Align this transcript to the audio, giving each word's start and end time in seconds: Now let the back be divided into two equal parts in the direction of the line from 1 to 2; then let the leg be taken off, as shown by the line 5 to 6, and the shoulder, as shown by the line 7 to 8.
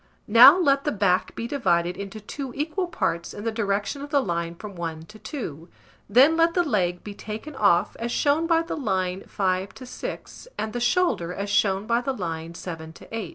Now 0.27 0.57
let 0.57 0.83
the 0.83 0.91
back 0.91 1.35
be 1.35 1.47
divided 1.47 1.95
into 1.95 2.19
two 2.19 2.51
equal 2.55 2.87
parts 2.87 3.35
in 3.35 3.43
the 3.43 3.51
direction 3.51 4.01
of 4.01 4.09
the 4.09 4.19
line 4.19 4.55
from 4.55 4.75
1 4.75 5.03
to 5.05 5.19
2; 5.19 5.69
then 6.09 6.35
let 6.35 6.55
the 6.55 6.63
leg 6.63 7.03
be 7.03 7.13
taken 7.13 7.55
off, 7.55 7.95
as 7.99 8.11
shown 8.11 8.47
by 8.47 8.63
the 8.63 8.75
line 8.75 9.23
5 9.27 9.73
to 9.75 9.85
6, 9.85 10.47
and 10.57 10.73
the 10.73 10.79
shoulder, 10.79 11.31
as 11.35 11.51
shown 11.51 11.85
by 11.85 12.01
the 12.01 12.13
line 12.13 12.55
7 12.55 12.91
to 12.93 13.15
8. 13.15 13.29